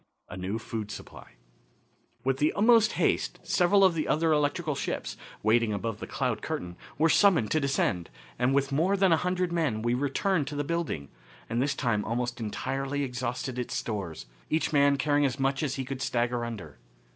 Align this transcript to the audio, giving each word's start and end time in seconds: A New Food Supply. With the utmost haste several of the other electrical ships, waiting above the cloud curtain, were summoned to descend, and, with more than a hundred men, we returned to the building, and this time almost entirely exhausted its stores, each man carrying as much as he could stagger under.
A 0.29 0.35
New 0.35 0.57
Food 0.57 0.89
Supply. 0.89 1.33
With 2.23 2.37
the 2.37 2.53
utmost 2.53 2.93
haste 2.93 3.39
several 3.43 3.83
of 3.83 3.93
the 3.93 4.07
other 4.07 4.31
electrical 4.33 4.73
ships, 4.73 5.15
waiting 5.43 5.73
above 5.73 5.99
the 5.99 6.07
cloud 6.07 6.41
curtain, 6.41 6.75
were 6.97 7.07
summoned 7.07 7.51
to 7.51 7.59
descend, 7.59 8.09
and, 8.39 8.51
with 8.51 8.71
more 8.71 8.97
than 8.97 9.11
a 9.11 9.17
hundred 9.17 9.51
men, 9.53 9.83
we 9.83 9.93
returned 9.93 10.47
to 10.47 10.55
the 10.55 10.63
building, 10.63 11.09
and 11.47 11.61
this 11.61 11.75
time 11.75 12.03
almost 12.03 12.39
entirely 12.39 13.03
exhausted 13.03 13.59
its 13.59 13.75
stores, 13.75 14.25
each 14.49 14.73
man 14.73 14.97
carrying 14.97 15.23
as 15.23 15.39
much 15.39 15.61
as 15.61 15.75
he 15.75 15.85
could 15.85 16.01
stagger 16.01 16.43
under. 16.45 16.79